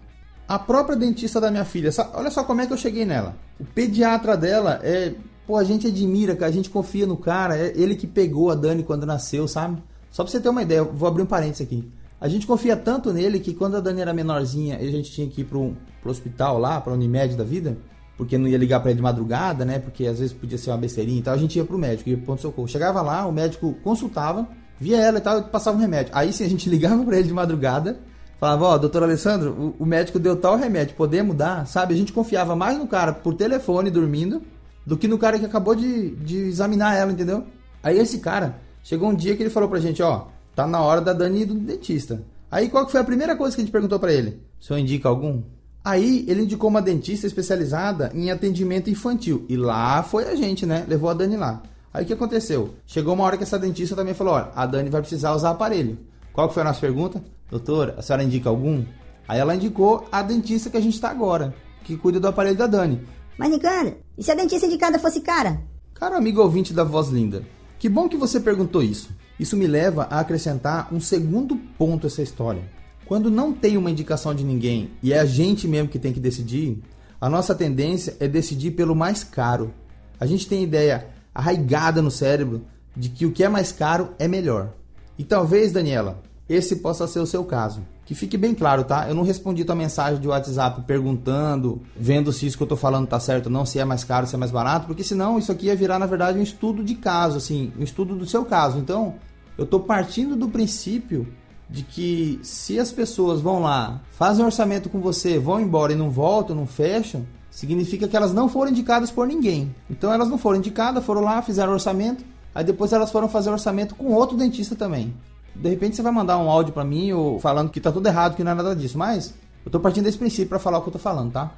A 0.47 0.57
própria 0.57 0.97
dentista 0.97 1.39
da 1.39 1.51
minha 1.51 1.63
filha, 1.63 1.91
olha 2.15 2.31
só 2.31 2.44
como 2.44 2.62
é 2.62 2.65
que 2.65 2.74
eu 2.74 2.77
cheguei 2.77 3.06
nela. 3.06 3.36
O 3.59 3.63
pediatra 3.63 4.36
dela 4.36 4.80
é. 4.81 5.13
Pô, 5.45 5.56
a 5.57 5.63
gente 5.63 5.86
admira, 5.86 6.36
cara. 6.36 6.50
A 6.50 6.53
gente 6.53 6.71
confia 6.71 7.06
no 7.06 7.15
cara. 7.15 7.56
É 7.56 7.71
ele 7.75 7.95
que 7.95 8.07
pegou 8.07 8.50
a 8.50 8.56
Dani 8.56 8.81
quando 8.81 9.06
nasceu, 9.06 9.47
sabe? 9.47 9.80
Só 10.09 10.24
pra 10.24 10.31
você 10.31 10.39
ter 10.39 10.50
uma 10.50 10.63
ideia, 10.63 10.83
vou 10.83 11.07
abrir 11.07 11.21
um 11.21 11.27
parênteses 11.27 11.68
aqui. 11.68 11.88
A 12.19 12.27
gente 12.27 12.47
confia 12.47 12.75
tanto 12.75 13.13
nele 13.13 13.39
que 13.39 13.53
quando 13.53 13.77
a 13.77 13.80
Dani 13.80 14.01
era 14.01 14.15
menorzinha 14.15 14.80
e 14.81 14.88
a 14.88 14.91
gente 14.91 15.12
tinha 15.12 15.27
que 15.27 15.41
ir 15.41 15.45
pro, 15.45 15.77
pro 16.01 16.09
hospital 16.09 16.57
lá, 16.57 16.81
pra 16.81 16.94
Unimed 16.94 17.36
da 17.36 17.44
vida, 17.44 17.77
porque 18.19 18.38
não 18.38 18.50
ia 18.50 18.57
ligar 18.57 18.81
para 18.81 18.92
ele 18.92 18.98
de 18.98 19.01
madrugada, 19.01 19.63
né? 19.63 19.80
Porque 19.80 20.06
às 20.06 20.19
vezes 20.19 20.33
podia 20.33 20.57
ser 20.57 20.71
uma 20.71 20.77
besteirinha 20.77 21.19
e 21.19 21.24
tal, 21.24 21.33
a 21.33 21.38
gente 21.38 21.56
ia 21.56 21.63
pro 21.63 21.77
médico, 21.77 22.10
ia 22.10 22.18
pro 22.18 22.25
ponto-socorro. 22.25 22.68
Chegava 22.68 23.01
lá, 23.01 23.25
o 23.25 23.31
médico 23.31 23.74
consultava, 23.81 24.45
via 24.77 24.98
ela 24.98 25.19
e 25.19 25.21
tal, 25.21 25.39
e 25.39 25.44
passava 25.44 25.77
um 25.77 25.80
remédio. 25.80 26.12
Aí 26.13 26.33
sim 26.33 26.44
a 26.44 26.50
gente 26.50 26.68
ligava 26.69 27.01
para 27.01 27.18
ele 27.18 27.30
de 27.30 27.33
madrugada, 27.33 27.98
falava, 28.38 28.66
ó, 28.66 28.75
oh, 28.75 28.80
doutor 28.80 29.04
Alessandro, 29.04 29.74
o, 29.80 29.86
médico 29.86 30.19
deu 30.19 30.36
tal 30.36 30.57
remédio, 30.57 30.95
podemos 30.98 31.33
dar? 31.33 31.66
Sabe? 31.66 31.94
A 31.94 31.98
gente 31.98 32.12
confiava 32.12 32.57
mais 32.57 32.77
no 32.77 32.88
cara 32.88 33.13
por 33.13 33.33
telefone 33.36 33.89
dormindo 33.89 34.42
do 34.86 34.98
que 34.98 35.07
no 35.07 35.18
cara 35.18 35.39
que 35.39 35.45
acabou 35.45 35.74
de, 35.74 36.12
de 36.18 36.38
examinar 36.48 36.98
ela, 36.98 37.13
entendeu? 37.13 37.45
Aí 37.81 37.98
esse 37.98 38.19
cara, 38.19 38.57
chegou 38.83 39.10
um 39.10 39.15
dia 39.15 39.36
que 39.36 39.42
ele 39.42 39.50
falou 39.50 39.69
pra 39.69 39.80
gente, 39.80 40.04
ó, 40.04 40.27
Tá 40.60 40.68
na 40.68 40.81
hora 40.81 41.00
da 41.00 41.13
Dani 41.13 41.44
ir 41.44 41.45
do 41.45 41.54
dentista. 41.54 42.22
Aí 42.51 42.68
qual 42.68 42.86
que 42.86 42.92
foi 42.92 43.00
a 43.00 43.04
primeira 43.06 43.33
coisa 43.33 43.56
que 43.56 43.62
a 43.62 43.63
gente 43.63 43.72
perguntou 43.72 43.98
para 43.98 44.12
ele? 44.12 44.42
O 44.60 44.65
senhor 44.65 44.77
indica 44.77 45.07
algum? 45.07 45.42
Aí 45.84 46.26
ele 46.28 46.44
indicou 46.44 46.70
uma 46.70 46.81
dentista 46.81 47.26
especializada 47.26 48.12
em 48.14 48.30
atendimento 48.31 48.90
infantil. 48.90 49.46
E 49.48 49.56
lá 49.56 50.04
foi 50.04 50.26
a 50.26 50.36
gente, 50.36 50.66
né? 50.66 50.86
Levou 50.88 51.10
a 51.10 51.14
Dani 51.14 51.38
lá. 51.38 51.64
Aí 51.94 52.04
o 52.04 52.08
que 52.08 52.14
aconteceu? 52.14 52.76
Chegou 52.86 53.14
uma 53.14 53.24
hora 53.24 53.38
que 53.38 53.44
essa 53.44 53.58
dentista 53.58 53.96
também 53.96 54.14
falou: 54.14 54.34
olha, 54.34 54.52
a 54.56 54.66
Dani 54.66 54.90
vai 54.90 55.02
precisar 55.02 55.34
usar 55.34 55.51
aparelho. 55.51 55.98
Qual 56.34 56.48
que 56.48 56.53
foi 56.53 56.62
a 56.62 56.65
nossa 56.65 56.80
pergunta? 56.80 57.24
Doutora, 57.50 57.96
a 57.98 58.01
senhora 58.01 58.24
indica 58.24 58.50
algum? 58.50 58.84
Aí 59.27 59.39
ela 59.39 59.56
indicou 59.56 60.08
a 60.12 60.22
dentista 60.22 60.70
que 60.70 60.77
a 60.77 60.82
gente 60.82 60.96
está 60.96 61.10
agora, 61.10 61.53
que 61.84 61.98
cuida 61.98 62.20
do 62.20 62.27
aparelho 62.27 62.58
da 62.58 62.68
Dani. 62.68 63.01
Mas, 63.38 63.50
Nicandro, 63.50 63.96
e 64.18 64.24
se 64.24 64.32
a 64.32 64.36
dentista 64.36 64.68
indicada 64.68 65.00
fosse 65.00 65.22
cara? 65.22 65.62
Cara, 65.94 66.18
amigo 66.18 66.42
ouvinte 66.42 66.74
da 66.74 66.84
voz 66.84 67.10
linda, 67.10 67.44
que 67.77 67.89
bom 67.89 68.08
que 68.08 68.18
você 68.18 68.39
perguntou 68.39 68.84
isso. 68.84 69.10
Isso 69.39 69.56
me 69.56 69.68
leva 69.68 70.08
a 70.10 70.20
acrescentar 70.20 70.94
um 70.94 71.00
segundo 71.00 71.56
ponto 71.77 72.06
a 72.06 72.08
essa 72.08 72.22
história. 72.22 72.63
Quando 73.10 73.32
não 73.32 73.51
tem 73.51 73.75
uma 73.75 73.89
indicação 73.89 74.36
de 74.36 74.44
ninguém 74.44 74.92
e 75.01 75.13
é 75.13 75.20
a 75.20 75.25
gente 75.25 75.68
mesmo 75.68 75.89
que 75.89 75.98
tem 75.98 76.13
que 76.13 76.20
decidir, 76.20 76.80
a 77.20 77.28
nossa 77.28 77.56
tendência 77.56 78.16
é 78.20 78.28
decidir 78.28 78.70
pelo 78.70 78.96
mais 78.96 79.24
caro. 79.24 79.74
A 80.20 80.28
gente 80.28 80.48
tem 80.48 80.63
ideia 80.63 81.08
arraigada 81.34 82.04
no 82.04 82.12
cérebro 82.12 82.62
de 82.96 83.10
que 83.10 83.25
o 83.25 83.32
que 83.32 83.44
é 83.44 83.50
mais 83.50 83.72
caro 83.72 84.10
é 84.20 84.28
melhor. 84.28 84.74
E 85.18 85.24
talvez, 85.24 85.72
Daniela, 85.72 86.22
esse 86.48 86.75
possa 86.75 87.08
ser 87.08 87.20
o 87.20 87.25
seu 87.25 87.44
caso. 87.44 87.82
Que 88.06 88.13
fique 88.13 88.38
bem 88.38 88.54
claro, 88.54 88.84
tá? 88.84 89.10
Eu 89.10 89.16
não 89.16 89.24
respondi 89.24 89.66
tua 89.66 89.74
mensagem 89.74 90.22
de 90.22 90.28
WhatsApp 90.28 90.84
perguntando, 90.84 91.82
vendo 91.98 92.32
se 92.32 92.46
isso 92.46 92.58
que 92.58 92.62
eu 92.62 92.68
tô 92.68 92.78
falando 92.78 93.08
tá 93.08 93.20
certo 93.20 93.48
ou 93.48 93.51
não, 93.51 93.66
se 93.66 93.80
é 93.80 93.86
mais 93.86 94.04
caro, 94.04 94.28
se 94.28 94.36
é 94.36 94.38
mais 94.38 94.51
barato, 94.51 94.86
porque 94.86 95.04
senão 95.04 95.39
isso 95.39 95.51
aqui 95.51 95.66
ia 95.66 95.75
virar, 95.75 95.98
na 95.98 96.06
verdade, 96.06 96.38
um 96.38 96.44
estudo 96.44 96.84
de 96.84 96.94
caso, 96.94 97.38
assim, 97.38 97.74
um 97.80 97.82
estudo 97.82 98.16
do 98.16 98.28
seu 98.28 98.46
caso. 98.46 98.78
Então, 98.78 99.16
eu 99.58 99.66
tô 99.66 99.80
partindo 99.80 100.36
do 100.36 100.48
princípio 100.48 101.28
de 101.70 101.84
que 101.84 102.40
se 102.42 102.80
as 102.80 102.92
pessoas 102.92 103.42
vão 103.42 103.62
lá, 103.62 104.02
fazem 104.12 104.44
um 104.44 104.48
orçamento 104.48 104.90
com 104.90 105.00
você, 105.00 105.38
vão 105.38 105.60
embora 105.60 105.94
e 105.94 105.96
não 105.96 106.10
voltam, 106.10 106.56
não 106.56 106.66
fecham, 106.66 107.26
significa 107.52 108.08
que 108.08 108.18
elas 108.18 108.34
não 108.34 108.50
foram 108.50 108.72
indicadas 108.72 109.12
por 109.12 109.28
ninguém. 109.28 109.74
Então 109.90 110.12
elas 110.12 110.30
não 110.30 110.38
foram 110.38 110.58
indicadas, 110.58 111.06
foram 111.06 111.22
lá, 111.22 111.42
fizeram 111.42 111.74
orçamento, 111.74 112.26
aí 112.56 112.64
depois 112.64 112.92
elas 112.92 113.12
foram 113.12 113.30
fazer 113.30 113.52
orçamento 113.52 113.94
com 113.96 114.14
outro 114.14 114.36
dentista 114.36 114.76
também. 114.76 115.14
De 115.56 115.70
repente 115.70 115.96
você 115.96 116.02
vai 116.02 116.12
mandar 116.12 116.38
um 116.38 116.50
áudio 116.50 116.74
para 116.74 116.84
mim 116.84 117.12
ou 117.12 117.40
falando 117.40 117.70
que 117.70 117.80
tá 117.80 117.92
tudo 117.92 118.08
errado, 118.08 118.36
que 118.36 118.44
não 118.44 118.52
é 118.52 118.56
nada 118.56 118.76
disso, 118.76 118.98
mas 118.98 119.34
eu 119.64 119.72
tô 119.72 119.80
partindo 119.80 120.06
desse 120.06 120.18
princípio 120.18 120.50
para 120.50 120.60
falar 120.60 120.80
o 120.80 120.82
que 120.82 120.90
eu 120.90 120.94
tô 120.94 121.00
falando, 121.00 121.34
tá? 121.34 121.52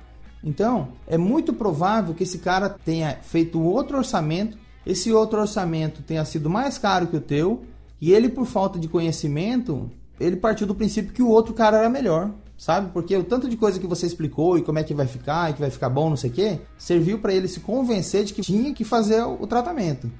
Então, 0.43 0.89
é 1.07 1.17
muito 1.17 1.53
provável 1.53 2.15
que 2.15 2.23
esse 2.23 2.39
cara 2.39 2.69
tenha 2.69 3.17
feito 3.21 3.61
outro 3.61 3.97
orçamento, 3.97 4.57
esse 4.85 5.13
outro 5.13 5.39
orçamento 5.39 6.01
tenha 6.01 6.25
sido 6.25 6.49
mais 6.49 6.77
caro 6.77 7.07
que 7.07 7.15
o 7.15 7.21
teu, 7.21 7.63
e 8.01 8.11
ele 8.11 8.27
por 8.27 8.47
falta 8.47 8.79
de 8.79 8.87
conhecimento, 8.87 9.91
ele 10.21 10.35
partiu 10.35 10.67
do 10.67 10.75
princípio 10.75 11.13
que 11.13 11.21
o 11.21 11.29
outro 11.29 11.53
cara 11.53 11.77
era 11.77 11.89
melhor, 11.89 12.31
sabe? 12.57 12.91
Porque 12.93 13.15
o 13.15 13.23
tanto 13.23 13.49
de 13.49 13.57
coisa 13.57 13.79
que 13.79 13.87
você 13.87 14.05
explicou 14.05 14.57
e 14.57 14.61
como 14.61 14.79
é 14.79 14.83
que 14.83 14.93
vai 14.93 15.07
ficar, 15.07 15.49
e 15.49 15.53
que 15.53 15.59
vai 15.59 15.69
ficar 15.69 15.89
bom, 15.89 16.09
não 16.09 16.17
sei 16.17 16.29
o 16.29 16.33
quê, 16.33 16.59
serviu 16.77 17.19
para 17.19 17.33
ele 17.33 17.47
se 17.47 17.59
convencer 17.59 18.23
de 18.23 18.33
que 18.33 18.41
tinha 18.41 18.73
que 18.73 18.83
fazer 18.83 19.23
o 19.23 19.47
tratamento. 19.47 20.11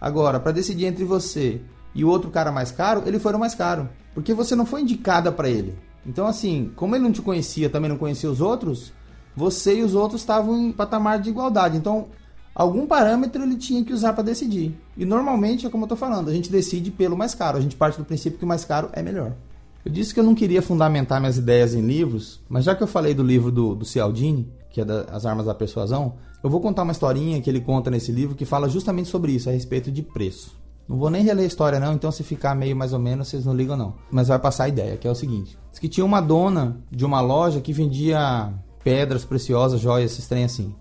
Agora, 0.00 0.40
para 0.40 0.52
decidir 0.52 0.86
entre 0.86 1.04
você 1.04 1.60
e 1.94 2.04
o 2.04 2.08
outro 2.08 2.30
cara 2.30 2.50
mais 2.50 2.70
caro, 2.70 3.02
ele 3.06 3.18
foi 3.18 3.32
o 3.32 3.38
mais 3.38 3.54
caro. 3.54 3.88
Porque 4.12 4.34
você 4.34 4.54
não 4.54 4.66
foi 4.66 4.82
indicada 4.82 5.32
para 5.32 5.48
ele. 5.48 5.78
Então, 6.06 6.26
assim, 6.26 6.70
como 6.76 6.94
ele 6.94 7.04
não 7.04 7.12
te 7.12 7.22
conhecia, 7.22 7.70
também 7.70 7.88
não 7.88 7.96
conhecia 7.96 8.30
os 8.30 8.40
outros, 8.40 8.92
você 9.34 9.78
e 9.78 9.82
os 9.82 9.94
outros 9.94 10.20
estavam 10.20 10.56
em 10.56 10.72
patamar 10.72 11.18
de 11.18 11.30
igualdade. 11.30 11.76
Então, 11.76 12.08
algum 12.54 12.86
parâmetro 12.86 13.42
ele 13.42 13.56
tinha 13.56 13.84
que 13.84 13.92
usar 13.92 14.12
para 14.12 14.22
decidir. 14.22 14.78
E 14.96 15.04
normalmente 15.04 15.66
é 15.66 15.70
como 15.70 15.84
eu 15.84 15.86
estou 15.86 15.98
falando, 15.98 16.28
a 16.28 16.32
gente 16.32 16.50
decide 16.50 16.90
pelo 16.90 17.16
mais 17.16 17.34
caro. 17.34 17.58
A 17.58 17.60
gente 17.60 17.76
parte 17.76 17.98
do 17.98 18.04
princípio 18.04 18.38
que 18.38 18.44
o 18.44 18.48
mais 18.48 18.64
caro 18.64 18.90
é 18.92 19.02
melhor. 19.02 19.32
Eu 19.84 19.92
disse 19.92 20.14
que 20.14 20.20
eu 20.20 20.24
não 20.24 20.34
queria 20.34 20.62
fundamentar 20.62 21.20
minhas 21.20 21.36
ideias 21.36 21.74
em 21.74 21.82
livros, 21.82 22.40
mas 22.48 22.64
já 22.64 22.74
que 22.74 22.82
eu 22.82 22.86
falei 22.86 23.12
do 23.12 23.22
livro 23.22 23.50
do, 23.50 23.74
do 23.74 23.84
Cialdini, 23.84 24.50
que 24.70 24.80
é 24.80 24.84
da, 24.84 25.02
As 25.12 25.26
Armas 25.26 25.46
da 25.46 25.54
Persuasão, 25.54 26.14
eu 26.42 26.48
vou 26.48 26.60
contar 26.60 26.82
uma 26.82 26.92
historinha 26.92 27.40
que 27.40 27.50
ele 27.50 27.60
conta 27.60 27.90
nesse 27.90 28.10
livro 28.10 28.34
que 28.34 28.44
fala 28.44 28.68
justamente 28.68 29.08
sobre 29.08 29.32
isso, 29.32 29.48
a 29.48 29.52
respeito 29.52 29.90
de 29.90 30.02
preço. 30.02 30.56
Não 30.88 30.98
vou 30.98 31.08
nem 31.08 31.22
reler 31.22 31.44
a 31.44 31.48
história 31.48 31.80
não, 31.80 31.94
então 31.94 32.12
se 32.12 32.22
ficar 32.22 32.54
meio 32.54 32.76
mais 32.76 32.92
ou 32.92 32.98
menos, 32.98 33.28
vocês 33.28 33.44
não 33.44 33.54
ligam 33.54 33.76
não. 33.76 33.94
Mas 34.10 34.28
vai 34.28 34.38
passar 34.38 34.64
a 34.64 34.68
ideia, 34.68 34.96
que 34.96 35.08
é 35.08 35.10
o 35.10 35.14
seguinte. 35.14 35.58
Diz 35.70 35.78
que 35.78 35.88
tinha 35.88 36.04
uma 36.04 36.20
dona 36.20 36.78
de 36.90 37.04
uma 37.04 37.20
loja 37.20 37.60
que 37.60 37.72
vendia 37.72 38.52
pedras 38.82 39.24
preciosas, 39.24 39.80
joias, 39.80 40.12
esses 40.12 40.28
trem 40.28 40.44
assim. 40.44 40.74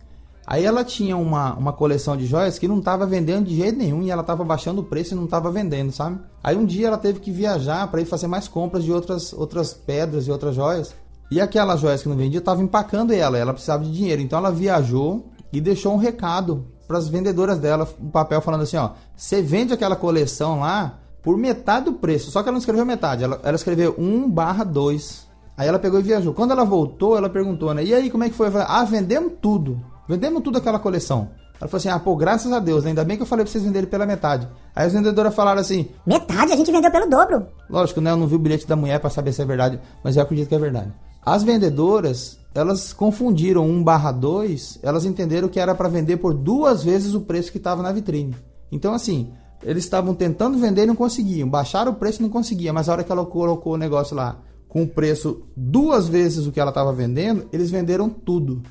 Aí 0.46 0.66
ela 0.66 0.84
tinha 0.84 1.16
uma, 1.16 1.54
uma 1.54 1.72
coleção 1.72 2.18
de 2.18 2.26
joias 2.26 2.60
que 2.60 2.68
não 2.68 2.80
estava 2.80 3.06
vendendo 3.06 3.46
de 3.46 3.56
jeito 3.56 3.78
nenhum 3.78 4.04
e 4.04 4.12
ela 4.12 4.22
estava 4.22 4.44
baixando 4.44 4.82
o 4.82 4.84
preço 4.84 5.14
e 5.14 5.18
não 5.18 5.26
estava 5.26 5.50
vendendo, 5.50 5.92
sabe? 5.92 6.20
Aí 6.44 6.58
um 6.58 6.66
dia 6.66 6.88
ela 6.88 6.98
teve 6.98 7.20
que 7.20 7.32
viajar 7.32 7.88
para 7.90 8.02
ir 8.02 8.06
fazer 8.06 8.28
mais 8.28 8.48
compras 8.48 8.84
de 8.84 8.92
outras, 8.92 9.32
outras 9.32 9.74
pedras 9.74 10.28
e 10.28 10.32
outras 10.32 10.54
joias. 10.56 10.94
E 11.32 11.40
aquelas 11.40 11.80
joias 11.80 12.04
que 12.04 12.10
não 12.10 12.18
vendia 12.18 12.40
estavam 12.40 12.66
empacando 12.66 13.12
ela, 13.12 13.38
ela 13.38 13.54
precisava 13.54 13.84
de 13.84 13.92
dinheiro. 13.92 14.22
Então 14.22 14.38
ela 14.38 14.52
viajou 14.52 15.30
e 15.52 15.62
deixou 15.62 15.94
um 15.94 15.98
recado 15.98 16.66
para 16.88 16.98
as 16.98 17.08
vendedoras 17.08 17.58
dela, 17.58 17.88
um 18.00 18.10
papel 18.10 18.42
falando 18.42 18.64
assim, 18.64 18.78
ó, 18.78 18.92
você 19.16 19.42
vende 19.42 19.74
aquela 19.74 19.96
coleção 19.96 20.60
lá 20.60 21.00
por 21.24 21.38
metade 21.38 21.86
do 21.86 21.94
preço. 21.94 22.30
Só 22.32 22.44
que 22.44 22.50
ela 22.50 22.54
não 22.54 22.60
escreveu 22.60 22.86
metade, 22.86 23.24
ela, 23.24 23.40
ela 23.44 23.56
escreveu 23.56 23.96
1 23.98 24.30
barra 24.30 24.66
2. 24.66 25.26
Aí 25.56 25.68
ela 25.68 25.80
pegou 25.80 26.00
e 26.00 26.04
viajou. 26.04 26.34
Quando 26.34 26.52
ela 26.52 26.66
voltou, 26.66 27.16
ela 27.16 27.30
perguntou, 27.30 27.74
né? 27.74 27.84
E 27.84 27.94
aí, 27.94 28.10
como 28.10 28.24
é 28.24 28.30
que 28.30 28.36
foi? 28.36 28.52
Falei, 28.52 28.68
ah, 28.70 28.84
vendemos 28.84 29.34
tudo. 29.42 29.80
Vendemos 30.08 30.44
tudo 30.44 30.58
aquela 30.58 30.80
coleção. 30.80 31.30
Ela 31.60 31.70
falou 31.70 31.78
assim: 31.78 31.90
ah, 31.90 32.00
pô, 32.00 32.16
graças 32.16 32.52
a 32.52 32.60
Deus, 32.60 32.84
né? 32.84 32.90
ainda 32.90 33.04
bem 33.04 33.16
que 33.16 33.24
eu 33.24 33.28
falei 33.28 33.46
pra 33.46 33.52
vocês 33.52 33.64
venderem 33.64 33.90
pela 33.90 34.06
metade. 34.06 34.48
Aí 34.76 34.86
as 34.86 34.94
vendedoras 34.94 35.34
falaram 35.34 35.62
assim: 35.62 35.90
Metade? 36.06 36.52
A 36.52 36.56
gente 36.56 36.72
vendeu 36.72 36.92
pelo 36.92 37.10
dobro. 37.10 37.48
Lógico, 37.70 38.02
né? 38.02 38.12
Eu 38.12 38.18
não 38.18 38.28
vi 38.28 38.36
o 38.36 38.40
bilhete 38.40 38.68
da 38.68 38.76
mulher 38.76 39.00
para 39.00 39.10
saber 39.10 39.32
se 39.32 39.42
é 39.42 39.46
verdade, 39.46 39.80
mas 40.04 40.18
eu 40.18 40.24
acredito 40.24 40.50
que 40.50 40.56
é 40.56 40.60
verdade. 40.60 40.92
As 41.26 41.42
vendedoras, 41.42 42.38
elas 42.54 42.92
confundiram 42.92 43.66
1 43.66 43.84
barra 43.84 44.12
2, 44.12 44.80
elas 44.84 45.06
entenderam 45.06 45.48
que 45.48 45.60
era 45.60 45.74
para 45.74 45.88
vender 45.88 46.18
por 46.18 46.34
duas 46.34 46.84
vezes 46.84 47.14
o 47.14 47.22
preço 47.22 47.52
que 47.52 47.58
estava 47.58 47.82
na 47.82 47.94
vitrine. 47.94 48.36
Então, 48.70 48.94
assim, 48.94 49.32
eles 49.64 49.86
estavam 49.86 50.14
tentando 50.14 50.58
vender 50.58 50.84
e 50.84 50.88
não 50.88 50.96
conseguiam. 50.96 51.50
Baixaram 51.50 51.94
o 51.94 51.96
preço 51.96 52.20
e 52.20 52.24
não 52.24 52.30
conseguia, 52.30 52.74
mas 52.74 52.90
a 52.90 52.92
hora 52.92 53.04
que 53.06 53.12
ela 53.12 53.26
colocou 53.26 53.74
o 53.74 53.78
negócio 53.78 54.16
lá 54.16 54.38
com 54.68 54.82
o 54.82 54.88
preço 54.88 55.44
duas 55.56 56.08
vezes 56.08 56.48
o 56.48 56.52
que 56.52 56.60
ela 56.60 56.72
estava 56.72 56.92
vendendo, 56.92 57.48
eles 57.54 57.70
venderam 57.70 58.10
tudo. 58.10 58.64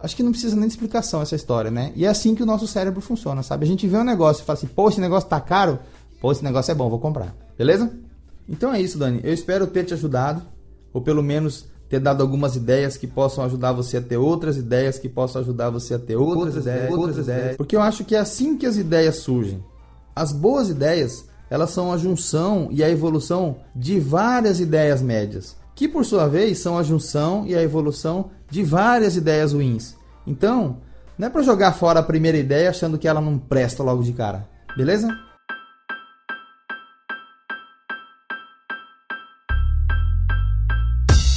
Acho 0.00 0.14
que 0.14 0.22
não 0.22 0.30
precisa 0.30 0.54
nem 0.54 0.66
de 0.66 0.74
explicação 0.74 1.20
essa 1.20 1.34
história, 1.34 1.70
né? 1.70 1.92
E 1.96 2.04
é 2.04 2.08
assim 2.08 2.34
que 2.34 2.42
o 2.42 2.46
nosso 2.46 2.66
cérebro 2.66 3.00
funciona, 3.00 3.42
sabe? 3.42 3.64
A 3.64 3.68
gente 3.68 3.86
vê 3.86 3.96
um 3.96 4.04
negócio 4.04 4.42
e 4.42 4.44
fala 4.44 4.56
assim, 4.56 4.68
pô, 4.68 4.88
esse 4.88 5.00
negócio 5.00 5.28
tá 5.28 5.40
caro, 5.40 5.78
pô, 6.20 6.30
esse 6.30 6.44
negócio 6.44 6.70
é 6.70 6.74
bom, 6.74 6.88
vou 6.88 7.00
comprar. 7.00 7.34
Beleza? 7.56 7.90
Então 8.48 8.72
é 8.72 8.80
isso, 8.80 8.96
Dani. 8.96 9.20
Eu 9.24 9.34
espero 9.34 9.66
ter 9.66 9.84
te 9.84 9.94
ajudado, 9.94 10.42
ou 10.92 11.02
pelo 11.02 11.22
menos 11.22 11.66
ter 11.88 11.98
dado 11.98 12.22
algumas 12.22 12.54
ideias 12.54 12.96
que 12.96 13.06
possam 13.06 13.44
ajudar 13.44 13.72
você 13.72 13.96
a 13.96 14.00
ter 14.00 14.16
outras 14.16 14.56
ideias, 14.56 14.98
que 14.98 15.08
possam 15.08 15.40
ajudar 15.42 15.70
você 15.70 15.94
a 15.94 15.98
ter 15.98 16.16
outras, 16.16 16.54
outras 16.54 16.56
ideias, 16.64 16.90
outras 16.92 17.18
ideias. 17.18 17.56
Porque 17.56 17.74
eu 17.74 17.82
acho 17.82 18.04
que 18.04 18.14
é 18.14 18.18
assim 18.18 18.56
que 18.56 18.66
as 18.66 18.76
ideias 18.76 19.16
surgem. 19.16 19.64
As 20.14 20.32
boas 20.32 20.68
ideias, 20.68 21.24
elas 21.48 21.70
são 21.70 21.92
a 21.92 21.96
junção 21.96 22.68
e 22.70 22.84
a 22.84 22.90
evolução 22.90 23.56
de 23.74 23.98
várias 23.98 24.60
ideias 24.60 25.00
médias, 25.00 25.56
que 25.78 25.86
por 25.86 26.04
sua 26.04 26.26
vez 26.26 26.58
são 26.58 26.76
a 26.76 26.82
junção 26.82 27.46
e 27.46 27.54
a 27.54 27.62
evolução 27.62 28.32
de 28.50 28.64
várias 28.64 29.14
ideias 29.14 29.52
ruins. 29.52 29.94
Então, 30.26 30.78
não 31.16 31.28
é 31.28 31.30
para 31.30 31.40
jogar 31.40 31.72
fora 31.72 32.00
a 32.00 32.02
primeira 32.02 32.36
ideia 32.36 32.68
achando 32.68 32.98
que 32.98 33.06
ela 33.06 33.20
não 33.20 33.38
presta 33.38 33.80
logo 33.80 34.02
de 34.02 34.12
cara. 34.12 34.48
Beleza? 34.76 35.08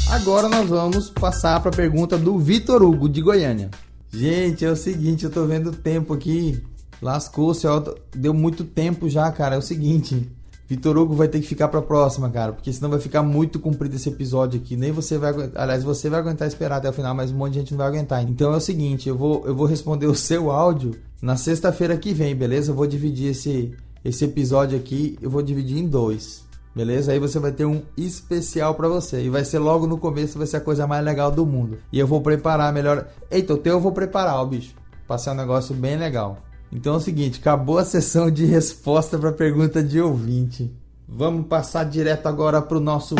Agora 0.09 0.49
nós 0.49 0.67
vamos 0.67 1.11
passar 1.11 1.59
para 1.59 1.69
a 1.69 1.75
pergunta 1.75 2.17
do 2.17 2.39
Vitor 2.39 2.81
Hugo 2.81 3.07
de 3.07 3.21
Goiânia. 3.21 3.69
Gente, 4.09 4.65
é 4.65 4.71
o 4.71 4.75
seguinte, 4.75 5.23
eu 5.23 5.29
tô 5.29 5.45
vendo 5.45 5.69
o 5.69 5.75
tempo 5.75 6.15
aqui. 6.15 6.63
Lascou-se, 6.99 7.67
deu 8.15 8.33
muito 8.33 8.63
tempo 8.63 9.07
já, 9.07 9.31
cara. 9.31 9.53
É 9.53 9.59
o 9.59 9.61
seguinte, 9.61 10.27
Vitor 10.71 10.97
Hugo 10.97 11.13
vai 11.13 11.27
ter 11.27 11.41
que 11.41 11.47
ficar 11.47 11.67
pra 11.67 11.81
próxima, 11.81 12.29
cara, 12.29 12.53
porque 12.53 12.71
senão 12.71 12.89
vai 12.89 12.99
ficar 13.01 13.21
muito 13.21 13.59
comprido 13.59 13.97
esse 13.97 14.07
episódio 14.07 14.57
aqui. 14.57 14.77
Nem 14.77 14.89
você 14.89 15.17
vai. 15.17 15.33
Aliás, 15.53 15.83
você 15.83 16.09
vai 16.09 16.21
aguentar 16.21 16.47
esperar 16.47 16.77
até 16.77 16.89
o 16.89 16.93
final, 16.93 17.13
mas 17.13 17.29
um 17.29 17.35
monte 17.35 17.51
de 17.51 17.59
gente 17.59 17.71
não 17.71 17.79
vai 17.79 17.87
aguentar. 17.87 18.23
Então 18.23 18.53
é 18.53 18.55
o 18.55 18.61
seguinte, 18.61 19.09
eu 19.09 19.17
vou, 19.17 19.45
eu 19.45 19.53
vou 19.53 19.67
responder 19.67 20.05
o 20.05 20.15
seu 20.15 20.49
áudio 20.49 20.95
na 21.21 21.35
sexta-feira 21.35 21.97
que 21.97 22.13
vem, 22.13 22.33
beleza? 22.33 22.71
Eu 22.71 22.75
vou 22.75 22.87
dividir 22.87 23.31
esse, 23.31 23.75
esse 24.05 24.23
episódio 24.23 24.77
aqui, 24.77 25.19
eu 25.21 25.29
vou 25.29 25.41
dividir 25.41 25.77
em 25.77 25.85
dois. 25.85 26.45
Beleza? 26.73 27.11
Aí 27.11 27.19
você 27.19 27.37
vai 27.37 27.51
ter 27.51 27.65
um 27.65 27.81
especial 27.97 28.73
para 28.73 28.87
você. 28.87 29.25
E 29.25 29.29
vai 29.29 29.43
ser 29.43 29.59
logo 29.59 29.85
no 29.85 29.97
começo, 29.97 30.37
vai 30.37 30.47
ser 30.47 30.55
a 30.55 30.61
coisa 30.61 30.87
mais 30.87 31.03
legal 31.03 31.29
do 31.29 31.45
mundo. 31.45 31.79
E 31.91 31.99
eu 31.99 32.07
vou 32.07 32.21
preparar 32.21 32.71
melhor. 32.71 33.07
Eita, 33.29 33.55
o 33.55 33.57
teu 33.57 33.73
eu 33.73 33.81
vou 33.81 33.91
preparar, 33.91 34.37
ó, 34.37 34.45
bicho. 34.45 34.73
Passar 35.05 35.33
um 35.33 35.35
negócio 35.35 35.75
bem 35.75 35.97
legal. 35.97 36.37
Então 36.73 36.93
é 36.93 36.97
o 36.97 37.01
seguinte, 37.01 37.39
acabou 37.39 37.77
a 37.77 37.83
sessão 37.83 38.31
de 38.31 38.45
resposta 38.45 39.17
para 39.17 39.33
pergunta 39.33 39.83
de 39.83 39.99
ouvinte. 39.99 40.71
Vamos 41.07 41.47
passar 41.47 41.83
direto 41.83 42.27
agora 42.27 42.61
para 42.61 42.77
o 42.77 42.81
nosso 42.81 43.15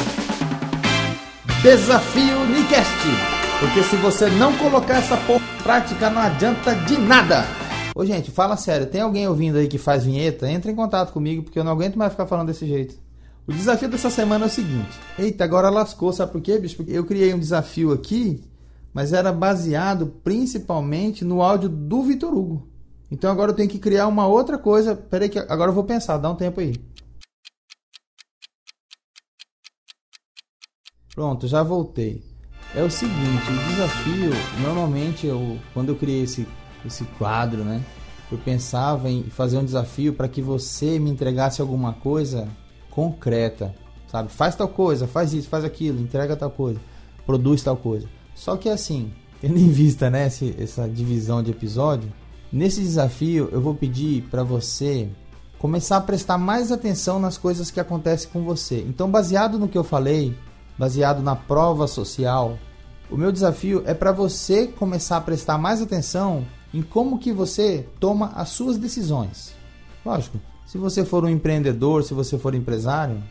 desafio 1.62 2.46
Nicast. 2.48 3.08
Porque 3.60 3.84
se 3.84 3.98
você 3.98 4.30
não 4.30 4.58
colocar 4.58 4.96
essa 4.96 5.18
porra 5.18 5.44
em 5.60 5.64
prática, 5.64 6.10
não 6.10 6.22
adianta 6.22 6.74
de 6.74 6.98
nada. 6.98 7.46
Ô 7.94 8.06
gente, 8.06 8.32
fala 8.32 8.56
sério, 8.56 8.88
tem 8.88 9.02
alguém 9.02 9.28
ouvindo 9.28 9.58
aí 9.58 9.68
que 9.68 9.78
faz 9.78 10.06
vinheta? 10.06 10.50
Entra 10.50 10.72
em 10.72 10.76
contato 10.76 11.12
comigo, 11.12 11.44
porque 11.44 11.60
eu 11.60 11.64
não 11.64 11.74
aguento 11.74 11.98
mais 11.98 12.14
ficar 12.14 12.26
falando 12.26 12.48
desse 12.48 12.66
jeito. 12.66 12.96
O 13.46 13.52
desafio 13.52 13.90
dessa 13.90 14.10
semana 14.10 14.46
é 14.46 14.48
o 14.48 14.50
seguinte. 14.50 14.98
Eita, 15.20 15.44
agora 15.44 15.70
lascou, 15.70 16.14
sabe 16.14 16.32
por 16.32 16.40
quê, 16.40 16.58
bicho? 16.58 16.78
Porque 16.78 16.94
eu 16.94 17.04
criei 17.04 17.34
um 17.34 17.40
desafio 17.40 17.92
aqui, 17.92 18.42
mas 18.94 19.12
era 19.12 19.34
baseado 19.34 20.08
principalmente 20.24 21.26
no 21.26 21.42
áudio 21.42 21.68
do 21.68 22.02
Vitor 22.02 22.34
Hugo. 22.34 22.71
Então 23.12 23.30
agora 23.30 23.52
eu 23.52 23.56
tenho 23.56 23.70
que 23.70 23.78
criar 23.78 24.08
uma 24.08 24.26
outra 24.26 24.58
coisa. 24.58 24.96
Peraí 24.96 25.28
que 25.28 25.38
agora 25.38 25.70
eu 25.70 25.76
vou 25.76 25.84
pensar, 25.84 26.18
dá 26.18 26.30
um 26.30 26.36
tempo 26.36 26.62
aí. 26.62 26.74
Pronto, 31.14 31.46
já 31.46 31.62
voltei. 31.62 32.24
É 32.74 32.82
o 32.82 32.90
seguinte, 32.90 33.52
o 33.52 33.70
desafio, 33.70 34.32
normalmente 34.62 35.28
eu, 35.28 35.60
quando 35.74 35.90
eu 35.90 35.96
criei 35.98 36.24
esse, 36.24 36.48
esse 36.86 37.04
quadro, 37.18 37.66
né? 37.66 37.84
Eu 38.32 38.38
pensava 38.38 39.10
em 39.10 39.24
fazer 39.24 39.58
um 39.58 39.66
desafio 39.66 40.14
para 40.14 40.30
que 40.30 40.42
você 40.42 40.98
me 40.98 41.10
entregasse 41.10 41.60
alguma 41.60 41.92
coisa 41.92 42.48
concreta, 42.90 43.76
sabe? 44.08 44.32
Faz 44.32 44.56
tal 44.56 44.70
coisa, 44.70 45.06
faz 45.06 45.34
isso, 45.34 45.50
faz 45.50 45.66
aquilo, 45.66 46.00
entrega 46.00 46.38
tal 46.38 46.50
coisa, 46.50 46.80
produz 47.26 47.62
tal 47.62 47.76
coisa. 47.76 48.08
Só 48.34 48.56
que 48.56 48.70
assim, 48.70 49.12
tendo 49.42 49.58
em 49.60 49.70
vista 49.70 50.10
né, 50.10 50.28
essa 50.58 50.88
divisão 50.88 51.44
de 51.44 51.52
episódio, 51.52 52.10
nesse 52.52 52.82
desafio 52.82 53.50
eu 53.52 53.62
vou 53.62 53.76
pedir 53.76 54.24
para 54.24 54.44
você 54.44 55.10
começar 55.58 55.98
a 55.98 56.02
prestar 56.02 56.38
mais 56.38 56.72
atenção 56.72 57.20
nas 57.20 57.38
coisas 57.38 57.70
que 57.70 57.80
acontecem 57.80 58.30
com 58.32 58.44
você. 58.44 58.84
Então, 58.88 59.10
baseado 59.10 59.60
no 59.60 59.68
que 59.68 59.78
eu 59.78 59.84
falei, 59.84 60.36
baseado 60.78 61.22
na 61.22 61.36
prova 61.36 61.86
social, 61.86 62.58
o 63.12 63.16
meu 63.16 63.32
desafio 63.32 63.84
é 63.86 63.94
para 63.94 64.12
você 64.12 64.66
começar 64.66 65.18
a 65.18 65.22
prestar 65.22 65.58
mais 65.58 65.82
atenção 65.82 66.46
em 66.74 66.82
como 66.82 67.20
que 67.20 67.32
você 67.32 67.88
toma 68.00 68.32
as 68.36 68.50
suas 68.50 68.78
decisões. 68.78 69.54
Lógico, 70.04 70.40
se 70.66 70.78
você 70.78 71.06
for 71.06 71.24
um 71.24 71.30
empreendedor, 71.30 72.04
se 72.04 72.14
você 72.14 72.38
for 72.38 72.56
empresário, 72.56 73.22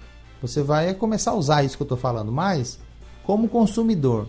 você 0.40 0.62
vai 0.62 0.94
começar 0.94 1.32
a 1.32 1.36
usar 1.36 1.64
isso 1.64 1.76
que 1.76 1.82
eu 1.82 1.86
estou 1.86 1.98
falando, 1.98 2.30
mas 2.30 2.78
como 3.24 3.48
consumidor, 3.48 4.28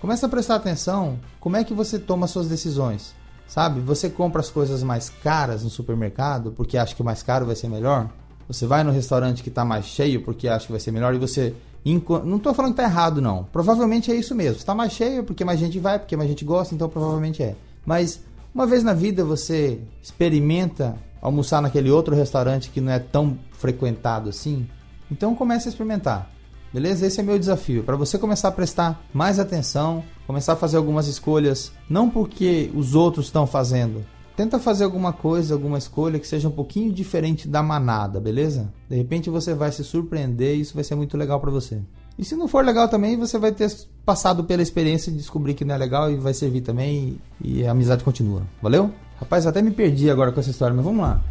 começa 0.00 0.26
a 0.26 0.28
prestar 0.28 0.56
atenção 0.56 1.18
como 1.38 1.56
é 1.56 1.64
que 1.64 1.74
você 1.74 1.98
toma 1.98 2.26
suas 2.26 2.48
decisões. 2.48 3.14
Sabe, 3.52 3.80
você 3.80 4.08
compra 4.08 4.40
as 4.40 4.48
coisas 4.48 4.82
mais 4.82 5.10
caras 5.10 5.62
no 5.62 5.68
supermercado 5.68 6.52
porque 6.52 6.78
acha 6.78 6.94
que 6.94 7.02
o 7.02 7.04
mais 7.04 7.22
caro 7.22 7.44
vai 7.44 7.54
ser 7.54 7.68
melhor. 7.68 8.08
Você 8.48 8.66
vai 8.66 8.82
no 8.82 8.90
restaurante 8.90 9.42
que 9.42 9.50
está 9.50 9.62
mais 9.62 9.84
cheio 9.84 10.22
porque 10.22 10.48
acha 10.48 10.64
que 10.64 10.72
vai 10.72 10.80
ser 10.80 10.90
melhor 10.90 11.14
e 11.14 11.18
você 11.18 11.54
não 11.84 12.38
estou 12.38 12.54
falando 12.54 12.74
que 12.74 12.80
está 12.80 12.90
errado, 12.90 13.20
não. 13.20 13.44
Provavelmente 13.44 14.10
é 14.10 14.14
isso 14.14 14.34
mesmo. 14.34 14.56
Está 14.56 14.74
mais 14.74 14.92
cheio 14.94 15.22
porque 15.22 15.44
mais 15.44 15.60
gente 15.60 15.78
vai, 15.78 15.98
porque 15.98 16.16
mais 16.16 16.30
gente 16.30 16.46
gosta, 16.46 16.74
então 16.74 16.88
provavelmente 16.88 17.42
é. 17.42 17.54
Mas 17.84 18.22
uma 18.54 18.66
vez 18.66 18.82
na 18.82 18.94
vida 18.94 19.22
você 19.22 19.78
experimenta 20.02 20.96
almoçar 21.20 21.60
naquele 21.60 21.90
outro 21.90 22.16
restaurante 22.16 22.70
que 22.70 22.80
não 22.80 22.90
é 22.90 22.98
tão 22.98 23.38
frequentado 23.50 24.30
assim, 24.30 24.66
então 25.10 25.34
comece 25.34 25.68
a 25.68 25.72
experimentar. 25.72 26.30
Beleza? 26.72 27.06
Esse 27.06 27.20
é 27.20 27.22
meu 27.22 27.38
desafio, 27.38 27.84
para 27.84 27.96
você 27.96 28.18
começar 28.18 28.48
a 28.48 28.52
prestar 28.52 29.04
mais 29.12 29.38
atenção, 29.38 30.02
começar 30.26 30.54
a 30.54 30.56
fazer 30.56 30.76
algumas 30.76 31.06
escolhas, 31.06 31.72
não 31.88 32.08
porque 32.08 32.70
os 32.74 32.94
outros 32.94 33.26
estão 33.26 33.46
fazendo, 33.46 34.04
tenta 34.36 34.58
fazer 34.58 34.84
alguma 34.84 35.12
coisa, 35.12 35.54
alguma 35.54 35.78
escolha 35.78 36.18
que 36.18 36.26
seja 36.26 36.48
um 36.48 36.52
pouquinho 36.52 36.92
diferente 36.92 37.46
da 37.48 37.62
manada, 37.62 38.20
beleza? 38.20 38.72
De 38.88 38.96
repente 38.96 39.30
você 39.30 39.54
vai 39.54 39.70
se 39.72 39.84
surpreender 39.84 40.56
e 40.56 40.60
isso 40.60 40.74
vai 40.74 40.84
ser 40.84 40.94
muito 40.94 41.16
legal 41.16 41.40
para 41.40 41.50
você. 41.50 41.80
E 42.18 42.24
se 42.24 42.36
não 42.36 42.46
for 42.46 42.64
legal 42.64 42.88
também, 42.88 43.16
você 43.16 43.38
vai 43.38 43.52
ter 43.52 43.70
passado 44.04 44.44
pela 44.44 44.62
experiência 44.62 45.10
de 45.10 45.18
descobrir 45.18 45.54
que 45.54 45.64
não 45.64 45.74
é 45.74 45.78
legal 45.78 46.10
e 46.10 46.16
vai 46.16 46.34
servir 46.34 46.60
também 46.60 47.18
e 47.42 47.66
a 47.66 47.70
amizade 47.70 48.04
continua. 48.04 48.42
Valeu? 48.60 48.90
Rapaz, 49.18 49.46
até 49.46 49.62
me 49.62 49.70
perdi 49.70 50.10
agora 50.10 50.32
com 50.32 50.40
essa 50.40 50.50
história, 50.50 50.74
mas 50.74 50.84
vamos 50.84 51.00
lá. 51.00 51.22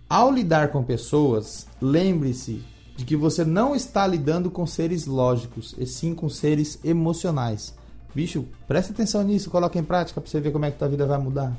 Ao 0.09 0.31
lidar 0.31 0.69
com 0.69 0.83
pessoas, 0.83 1.67
lembre-se 1.81 2.63
de 2.97 3.05
que 3.05 3.17
você 3.17 3.45
não 3.45 3.75
está 3.75 4.07
lidando 4.07 4.51
com 4.51 4.67
seres 4.67 5.07
lógicos, 5.07 5.75
e 5.79 5.87
sim 5.87 6.15
com 6.15 6.29
seres 6.29 6.79
emocionais. 6.85 7.75
Bicho, 8.15 8.45
presta 8.67 8.93
atenção 8.93 9.23
nisso, 9.23 9.51
coloca 9.51 9.79
em 9.79 9.85
prática 9.85 10.21
para 10.21 10.29
você 10.29 10.41
ver 10.41 10.51
como 10.51 10.65
é 10.65 10.71
que 10.71 10.79
tua 10.79 10.89
vida 10.89 11.07
vai 11.07 11.19
mudar. 11.19 11.57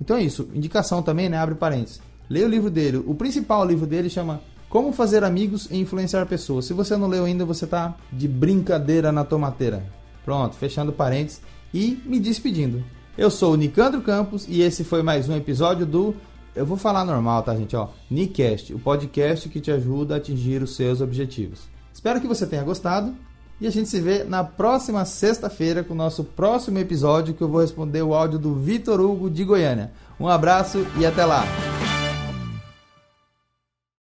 Então 0.00 0.16
é 0.16 0.22
isso. 0.22 0.48
Indicação 0.54 1.02
também, 1.02 1.28
né? 1.28 1.36
Abre 1.36 1.54
parênteses. 1.54 2.00
Leia 2.28 2.46
o 2.46 2.48
livro 2.48 2.70
dele. 2.70 3.02
O 3.06 3.14
principal 3.14 3.64
livro 3.66 3.86
dele 3.86 4.08
chama 4.08 4.40
Como 4.70 4.92
Fazer 4.92 5.24
Amigos 5.24 5.66
e 5.68 5.78
Influenciar 5.78 6.24
Pessoas. 6.26 6.64
Se 6.64 6.72
você 6.72 6.96
não 6.96 7.08
leu 7.08 7.24
ainda, 7.24 7.44
você 7.44 7.66
tá 7.66 7.96
de 8.12 8.28
brincadeira 8.28 9.10
na 9.10 9.24
tomateira. 9.24 9.84
Pronto, 10.24 10.54
fechando 10.54 10.92
parênteses 10.92 11.42
e 11.74 12.00
me 12.06 12.20
despedindo. 12.20 12.84
Eu 13.18 13.32
sou 13.32 13.54
o 13.54 13.56
Nicandro 13.56 14.00
Campos 14.00 14.46
e 14.48 14.62
esse 14.62 14.84
foi 14.84 15.02
mais 15.02 15.28
um 15.28 15.36
episódio 15.36 15.84
do. 15.84 16.14
Eu 16.54 16.64
vou 16.64 16.76
falar 16.76 17.04
normal, 17.04 17.42
tá, 17.42 17.54
gente? 17.56 17.74
Ó, 17.74 17.88
Nicast, 18.08 18.72
o 18.72 18.78
podcast 18.78 19.48
que 19.48 19.60
te 19.60 19.72
ajuda 19.72 20.14
a 20.14 20.18
atingir 20.18 20.62
os 20.62 20.76
seus 20.76 21.00
objetivos. 21.00 21.62
Espero 21.92 22.20
que 22.20 22.28
você 22.28 22.46
tenha 22.46 22.62
gostado 22.62 23.12
e 23.60 23.66
a 23.66 23.70
gente 23.70 23.88
se 23.88 24.00
vê 24.00 24.22
na 24.22 24.44
próxima 24.44 25.04
sexta-feira 25.04 25.82
com 25.82 25.94
o 25.94 25.96
nosso 25.96 26.22
próximo 26.22 26.78
episódio 26.78 27.34
que 27.34 27.42
eu 27.42 27.48
vou 27.48 27.60
responder 27.60 28.02
o 28.02 28.14
áudio 28.14 28.38
do 28.38 28.54
Vitor 28.54 29.00
Hugo 29.00 29.28
de 29.28 29.42
Goiânia. 29.42 29.90
Um 30.18 30.28
abraço 30.28 30.86
e 30.96 31.04
até 31.04 31.24
lá! 31.24 31.44